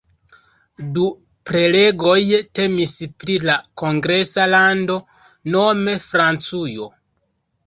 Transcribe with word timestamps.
Du 0.93 1.01
prelegoj 1.49 2.15
temis 2.61 2.93
pri 3.25 3.35
la 3.49 3.59
kongresa 3.83 4.49
lando, 4.55 4.97
nome 5.59 5.95
Francujo. 6.09 6.91